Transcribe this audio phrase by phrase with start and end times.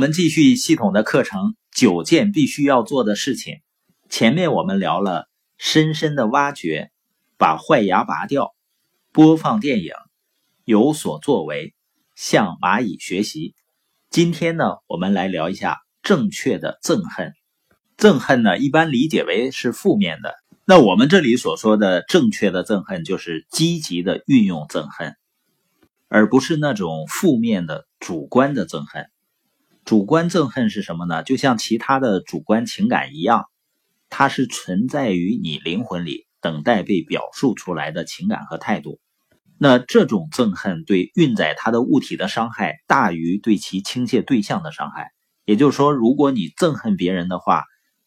[0.00, 3.56] 我们继续系统的课程，九件必须要做的事情。
[4.08, 6.90] 前面我们聊了深深的挖掘，
[7.36, 8.54] 把坏牙拔掉，
[9.12, 9.92] 播放电影，
[10.64, 11.74] 有所作为，
[12.16, 13.54] 向蚂蚁学习。
[14.08, 17.34] 今天呢，我们来聊一下正确的憎恨。
[17.98, 20.34] 憎恨呢，一般理解为是负面的。
[20.64, 25.14] 那我们这里所说的正确的憎恨，就是积极的运用憎恨，
[26.08, 29.10] 而不是那种负面的主观的憎恨。
[29.90, 31.24] 主观憎恨是什么呢？
[31.24, 33.46] 就像其他的主观情感一样，
[34.08, 39.00] 它是存在于你灵魂里，等待被表述出来的情感和态度。
[39.58, 45.10] 那这种憎恨对运载它的物体的伤害，大于对其倾泻对象的伤害。
[45.44, 47.64] 也就是说，如果你憎恨别人的话，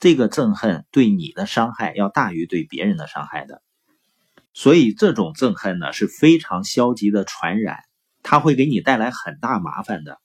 [0.00, 3.60] 这个憎恨对你的伤害要大于对别人的伤害的。
[4.54, 7.80] 所以，这种憎恨呢是非常消极的传染，
[8.22, 10.18] 它会给你带来很大麻烦的。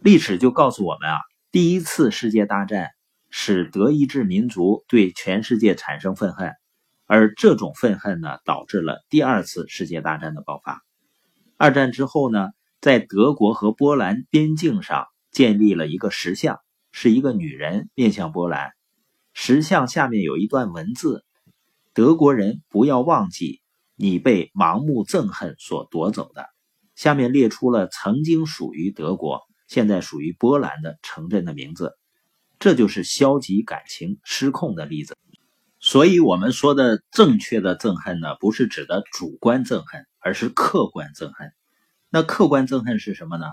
[0.00, 1.18] 历史就告诉我们啊，
[1.50, 2.90] 第一次世界大战
[3.30, 6.52] 使德意志民族对全世界产生愤恨，
[7.04, 10.84] 而这种愤恨呢，导致了第二次世界大战的爆发。
[11.56, 16.60] 二战之后呢，在德国和波兰边境上建立了一个石像，
[16.92, 18.70] 是一个女人面向波兰，
[19.34, 21.24] 石像下面有一段文字
[21.92, 23.62] ：“德国人不要忘记，
[23.96, 26.46] 你被盲目憎恨所夺走的。”
[26.94, 29.47] 下面列出了曾经属于德国。
[29.68, 31.96] 现在属于波兰的城镇的名字，
[32.58, 35.16] 这就是消极感情失控的例子。
[35.78, 41.52] 所以，我们说的正确的憎恨呢，不是指的主观憎恨，而是客观憎恨。
[42.10, 43.46] 那客观憎恨是什么呢？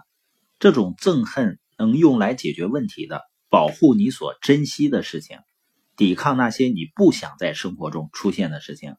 [0.58, 5.38] 这种憎恨能用来解决问题的，保护你所珍惜的事情，
[5.98, 8.96] 抵抗那些你不想在生活中出现的事情。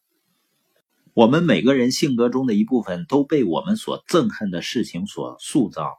[1.14, 5.94] 我们每个人性格中的一部分都被我们所憎恨的事情所塑造。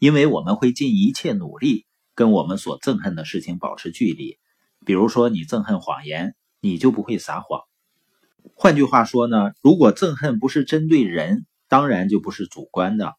[0.00, 1.84] 因为我们会尽一切努力
[2.14, 4.38] 跟我们所憎恨的事情保持距离，
[4.86, 7.60] 比如说你憎恨谎言，你就不会撒谎。
[8.54, 13.14] 换句话说呢，如果憎恨不是针对人，当然就不是主观的，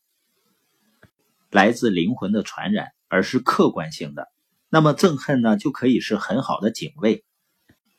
[1.51, 4.27] 来自灵魂的传染，而是客观性的。
[4.67, 7.23] 那么憎恨呢，就可以是很好的警卫。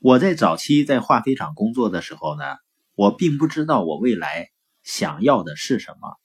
[0.00, 2.56] 我在早期在化肥厂工作的时候呢，
[2.96, 4.48] 我并不知道我未来
[4.82, 6.16] 想要的是什么，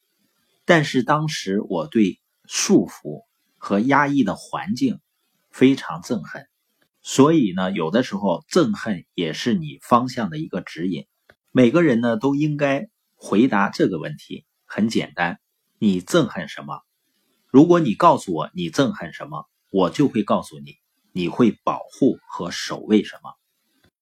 [0.66, 2.20] 但是当时我对。
[2.47, 3.25] 束缚
[3.58, 5.00] 和压抑的环境
[5.52, 6.47] 非常憎恨，
[7.02, 11.06] 所以呢，有的时候憎恨也是你方向的一个指引。
[11.52, 15.40] 每个人呢都应该回答这个问题，很简单：
[15.80, 16.81] 你憎恨什么？
[17.47, 20.75] 如果你告诉我你憎恨什么，我就会告诉你
[21.12, 23.34] 你会保护和守卫什么。